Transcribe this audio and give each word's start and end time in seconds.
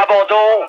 Abandon. 0.00 0.68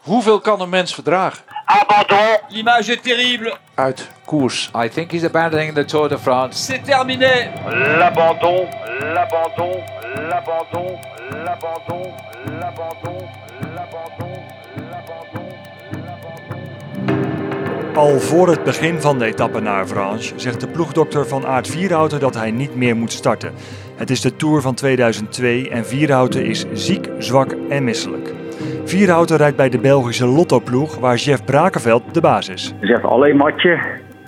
Hoeveel 0.00 0.40
kan 0.40 0.60
een 0.60 0.68
mens 0.68 0.94
verdragen? 0.94 1.44
Abandon. 1.64 2.38
L'image 2.48 2.92
est 2.92 3.02
terrible. 3.02 3.56
Uit 3.74 4.08
koers. 4.24 4.70
I 4.84 4.88
think 4.88 5.10
he's 5.10 5.24
abandoning 5.24 5.74
the 5.74 5.84
Tour 5.84 6.08
de 6.08 6.18
France. 6.18 6.64
C'est 6.66 6.82
terminé. 6.82 7.50
L'abandon. 7.98 8.68
L'abandon. 9.00 9.82
L'abandon. 10.28 10.98
L'abandon. 11.44 12.14
L'abandon. 12.44 12.58
L'abandon. 12.60 13.28
L'abandon. 13.74 14.42
Al 18.00 18.20
voor 18.20 18.48
het 18.48 18.64
begin 18.64 19.00
van 19.00 19.18
de 19.18 19.24
etappe 19.24 19.60
naar 19.60 19.80
Avranches 19.80 20.32
zegt 20.36 20.60
de 20.60 20.68
ploegdokter 20.68 21.26
van 21.26 21.46
Aard 21.46 21.68
Vierhouten 21.68 22.20
dat 22.20 22.34
hij 22.34 22.50
niet 22.50 22.76
meer 22.76 22.96
moet 22.96 23.12
starten. 23.12 23.52
Het 23.96 24.10
is 24.10 24.20
de 24.20 24.36
Tour 24.36 24.60
van 24.60 24.74
2002 24.74 25.70
en 25.70 25.86
Vierhouten 25.86 26.44
is 26.44 26.66
ziek, 26.72 27.08
zwak 27.18 27.54
en 27.68 27.84
misselijk. 27.84 28.34
Vierhouten 28.84 29.36
rijdt 29.36 29.56
bij 29.56 29.68
de 29.68 29.78
Belgische 29.78 30.26
Lotto-ploeg 30.26 30.98
waar 30.98 31.16
Jeff 31.16 31.44
Brakenveld 31.44 32.14
de 32.14 32.20
baas 32.20 32.48
is. 32.48 32.74
Zegt, 32.80 33.04
alleen 33.04 33.36
matje, 33.36 33.78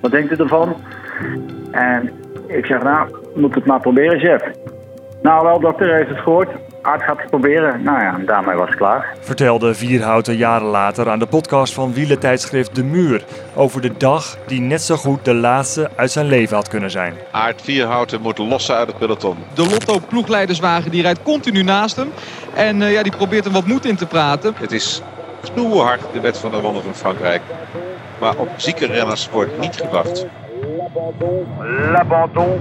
wat 0.00 0.10
denkt 0.10 0.32
u 0.32 0.36
ervan? 0.36 0.76
En 1.70 2.10
ik 2.46 2.66
zeg, 2.66 2.82
nou, 2.82 3.08
moet 3.34 3.54
het 3.54 3.66
maar 3.66 3.80
proberen, 3.80 4.20
chef. 4.20 4.42
Nou 5.22 5.44
wel, 5.44 5.60
dokter, 5.60 5.94
heeft 5.94 6.08
het 6.08 6.18
gehoord. 6.18 6.48
Aard 6.86 7.02
gaat 7.02 7.18
het 7.20 7.30
proberen. 7.30 7.82
Nou 7.82 8.00
ja, 8.00 8.18
daarmee 8.26 8.56
was 8.56 8.68
het 8.68 8.76
klaar. 8.76 9.14
Vertelde 9.20 9.74
Vierhouten 9.74 10.36
jaren 10.36 10.66
later 10.66 11.10
aan 11.10 11.18
de 11.18 11.26
podcast 11.26 11.74
van 11.74 11.92
wielertijdschrift 11.92 12.74
De 12.74 12.84
Muur 12.84 13.24
over 13.54 13.80
de 13.80 13.96
dag 13.96 14.38
die 14.46 14.60
net 14.60 14.82
zo 14.82 14.96
goed 14.96 15.24
de 15.24 15.34
laatste 15.34 15.90
uit 15.96 16.10
zijn 16.10 16.26
leven 16.26 16.56
had 16.56 16.68
kunnen 16.68 16.90
zijn. 16.90 17.14
Aard 17.30 17.62
Vierhouten 17.62 18.20
moet 18.20 18.38
lossen 18.38 18.76
uit 18.76 18.86
het 18.86 18.98
peloton. 18.98 19.36
De 19.54 19.62
Lotto 19.62 19.98
ploegleiderswagen 20.08 20.90
die 20.90 21.02
rijdt 21.02 21.22
continu 21.22 21.62
naast 21.62 21.96
hem. 21.96 22.12
En 22.54 22.80
uh, 22.80 22.92
ja, 22.92 23.02
die 23.02 23.16
probeert 23.16 23.44
er 23.44 23.52
wat 23.52 23.66
moed 23.66 23.84
in 23.84 23.96
te 23.96 24.06
praten. 24.06 24.54
Het 24.56 24.72
is 24.72 25.02
snoerhard 25.42 26.00
de 26.12 26.20
wet 26.20 26.38
van 26.38 26.50
de 26.50 26.60
Ronde 26.60 26.80
van 26.80 26.94
Frankrijk. 26.94 27.42
Maar 28.20 28.36
op 28.36 28.48
zieke 28.56 28.86
renners 28.86 29.30
wordt 29.30 29.58
niet 29.58 29.76
gewacht. 29.76 30.26
L'abandon. 31.92 32.58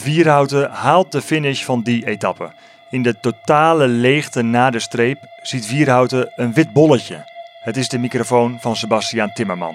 Vierhouten 0.00 0.70
haalt 0.70 1.12
de 1.12 1.22
finish 1.22 1.64
van 1.64 1.82
die 1.82 2.06
etappe. 2.06 2.50
In 2.90 3.02
de 3.02 3.20
totale 3.20 3.88
leegte 3.88 4.42
na 4.42 4.70
de 4.70 4.78
streep 4.78 5.18
ziet 5.42 5.66
Vierhouten 5.66 6.32
een 6.36 6.52
wit 6.52 6.72
bolletje. 6.72 7.24
Het 7.60 7.76
is 7.76 7.88
de 7.88 7.98
microfoon 7.98 8.56
van 8.60 8.76
Sebastiaan 8.76 9.32
Timmerman. 9.32 9.74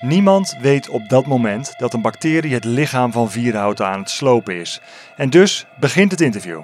Niemand 0.00 0.56
weet 0.60 0.88
op 0.88 1.08
dat 1.08 1.26
moment 1.26 1.74
dat 1.78 1.92
een 1.92 2.02
bacterie 2.02 2.54
het 2.54 2.64
lichaam 2.64 3.12
van 3.12 3.30
Vierhouten 3.30 3.86
aan 3.86 3.98
het 3.98 4.10
slopen 4.10 4.60
is. 4.60 4.80
En 5.16 5.30
dus 5.30 5.66
begint 5.80 6.10
het 6.10 6.20
interview. 6.20 6.60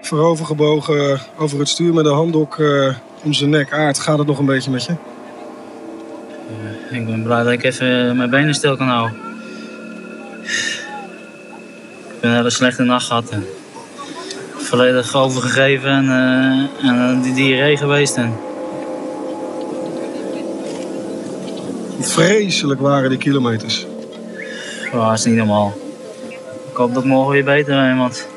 Voorovergebogen 0.00 1.20
over 1.38 1.58
het 1.58 1.68
stuur 1.68 1.94
met 1.94 2.06
een 2.06 2.14
handdoek 2.14 2.58
uh, 2.58 2.94
om 3.22 3.32
zijn 3.32 3.50
nek. 3.50 3.72
Aard, 3.72 3.98
gaat 3.98 4.18
het 4.18 4.26
nog 4.26 4.38
een 4.38 4.46
beetje 4.46 4.70
met 4.70 4.84
je? 4.84 4.94
Uh, 6.90 6.98
ik 6.98 7.06
ben 7.06 7.22
blij 7.22 7.42
dat 7.42 7.52
ik 7.52 7.62
even 7.62 8.16
mijn 8.16 8.30
benen 8.30 8.54
stil 8.54 8.76
kan 8.76 8.88
houden. 8.88 9.16
Ik 12.24 12.30
heb 12.30 12.38
een 12.38 12.44
hele 12.44 12.56
slechte 12.56 12.82
nacht 12.82 13.06
gehad. 13.06 13.30
En 13.30 13.46
volledig 14.56 15.14
overgegeven 15.14 15.90
en, 15.90 16.04
uh, 16.84 16.90
en 16.90 17.20
die 17.20 17.34
diarree 17.34 17.76
geweest. 17.76 18.16
En... 18.16 18.34
Vreselijk 22.00 22.80
waren 22.80 23.08
die 23.10 23.18
kilometers. 23.18 23.86
Oh, 24.92 25.08
dat 25.08 25.18
is 25.18 25.24
niet 25.24 25.34
normaal. 25.34 25.72
Ik 26.70 26.76
hoop 26.76 26.94
dat 26.94 27.04
morgen 27.04 27.32
weer 27.32 27.44
beter 27.44 27.74
ben, 27.74 27.98
want 27.98 28.28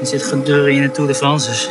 er 0.00 0.06
zit 0.06 0.22
gedurre 0.22 0.72
in 0.72 0.82
de 0.82 0.90
Tour 0.90 1.08
de 1.08 1.14
France. 1.14 1.48
Dus. 1.48 1.70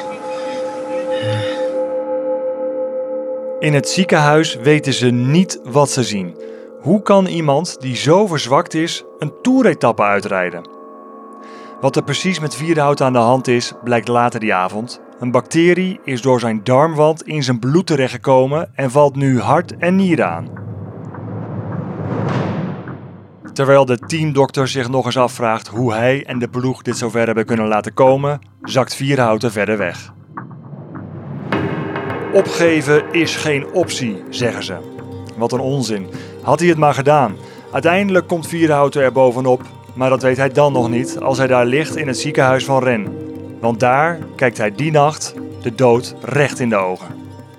In 3.60 3.74
het 3.74 3.90
ziekenhuis 3.90 4.56
weten 4.56 4.94
ze 4.94 5.06
niet 5.08 5.60
wat 5.64 5.90
ze 5.90 6.04
zien. 6.04 6.36
Hoe 6.82 7.02
kan 7.02 7.26
iemand 7.26 7.78
die 7.80 7.96
zo 7.96 8.28
verzwakt 8.28 8.74
is 8.74 9.04
een 9.20 9.34
toeretappe 9.42 10.04
uitrijden? 10.04 10.77
Wat 11.82 11.96
er 11.96 12.04
precies 12.04 12.40
met 12.40 12.56
Vierhout 12.56 13.02
aan 13.02 13.14
de 13.14 13.20
hand 13.20 13.48
is, 13.48 13.74
blijkt 13.84 14.08
later 14.08 14.40
die 14.40 14.54
avond. 14.54 15.02
Een 15.20 15.32
bacterie 15.32 16.00
is 16.04 16.22
door 16.22 16.40
zijn 16.40 16.64
darmwand 16.64 17.24
in 17.24 17.44
zijn 17.44 17.60
bloed 17.60 17.88
terechtgekomen 17.88 18.72
en 18.76 18.92
valt 18.92 19.16
nu 19.16 19.40
hart 19.40 19.78
en 19.78 19.96
nieren 19.96 20.30
aan. 20.30 20.48
Terwijl 23.54 23.86
de 23.86 23.98
teamdokter 23.98 24.68
zich 24.68 24.90
nog 24.90 25.06
eens 25.06 25.18
afvraagt 25.18 25.68
hoe 25.68 25.94
hij 25.94 26.26
en 26.26 26.40
de 26.40 26.48
ploeg 26.48 26.82
dit 26.82 26.98
zover 26.98 27.26
hebben 27.26 27.46
kunnen 27.46 27.68
laten 27.68 27.94
komen, 27.94 28.40
zakt 28.62 28.96
Vierhouten 28.96 29.52
verder 29.52 29.78
weg. 29.78 30.14
Opgeven 32.34 33.12
is 33.12 33.36
geen 33.36 33.72
optie, 33.74 34.24
zeggen 34.30 34.64
ze. 34.64 34.78
Wat 35.38 35.52
een 35.52 35.60
onzin. 35.60 36.08
Had 36.42 36.60
hij 36.60 36.70
het 36.70 36.78
maar 36.78 36.94
gedaan. 36.94 37.36
Uiteindelijk 37.72 38.28
komt 38.28 38.48
Vierhouten 38.48 39.02
er 39.02 39.12
bovenop, 39.12 39.62
maar 39.98 40.10
dat 40.10 40.22
weet 40.22 40.38
hij 40.38 40.50
dan 40.50 40.74
nog 40.74 40.90
niet 40.90 41.20
als 41.20 41.38
hij 41.38 41.48
daar 41.48 41.66
ligt 41.66 41.96
in 41.96 42.08
het 42.08 42.18
ziekenhuis 42.18 42.66
van 42.66 42.84
Rennes. 42.84 43.10
Want 43.60 43.80
daar 43.80 44.20
kijkt 44.36 44.58
hij 44.58 44.72
die 44.72 44.92
nacht 44.92 45.36
de 45.62 45.76
dood 45.76 46.16
recht 46.22 46.60
in 46.60 46.70
de 46.70 46.76
ogen. 46.76 47.08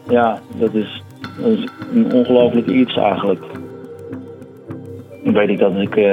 Ja, 0.09 0.41
dat 0.59 0.75
is, 0.75 1.03
is 1.45 1.69
een 1.93 2.13
ongelooflijk 2.13 2.67
iets 2.67 2.97
eigenlijk. 2.97 3.45
Dan 5.25 5.33
weet 5.33 5.49
ik 5.49 5.59
dat 5.59 5.77
ik 5.77 5.97
uh, 5.97 6.05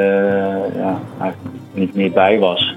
ja, 0.76 1.02
niet 1.74 1.96
meer 1.96 2.12
bij 2.12 2.40
was. 2.40 2.76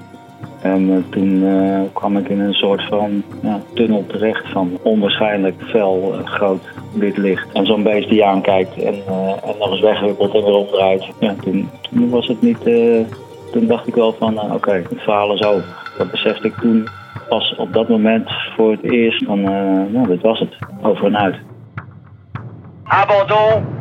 En 0.61 0.89
uh, 0.89 0.97
toen 1.09 1.43
uh, 1.43 1.79
kwam 1.93 2.17
ik 2.17 2.29
in 2.29 2.39
een 2.39 2.53
soort 2.53 2.83
van 2.83 3.23
ja, 3.41 3.61
tunnel 3.73 4.05
terecht 4.07 4.49
van 4.51 4.77
onwaarschijnlijk 4.81 5.55
fel, 5.67 6.13
groot 6.23 6.63
wit 6.93 7.17
licht. 7.17 7.47
En 7.53 7.65
zo'n 7.65 7.83
beest 7.83 8.09
die 8.09 8.25
aankijkt 8.25 8.77
en, 8.77 8.93
en 9.43 9.55
nog 9.59 9.71
eens 9.71 9.81
wegwippelt 9.81 10.33
en 10.33 10.43
weer 10.43 10.53
omdraait. 10.53 11.05
Ja, 11.19 11.35
toen, 11.41 11.69
toen 11.91 12.09
was 12.09 12.27
het 12.27 12.41
niet... 12.41 12.63
toen 13.51 13.67
dacht 13.67 13.87
ik 13.87 13.95
wel 13.95 14.13
van, 14.13 14.41
oké, 14.41 14.53
okay, 14.53 14.85
het 14.89 15.01
verhaal 15.01 15.33
is 15.33 15.43
over. 15.43 15.93
Dat 15.97 16.11
besefte 16.11 16.47
ik 16.47 16.53
toen 16.53 16.87
pas 17.29 17.55
op 17.55 17.73
dat 17.73 17.89
moment 17.89 18.29
voor 18.55 18.71
het 18.71 18.83
eerst 18.83 19.25
van, 19.25 19.41
nou, 19.91 20.07
dit 20.07 20.21
was 20.21 20.39
het, 20.39 20.57
over 20.81 21.05
en 21.05 21.17
uit. 21.17 21.35
Abandon. 22.83 23.78